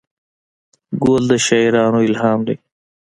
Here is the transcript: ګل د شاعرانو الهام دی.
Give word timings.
ګل 1.03 1.23
د 1.29 1.31
شاعرانو 1.45 1.99
الهام 2.07 2.39
دی. 2.47 2.55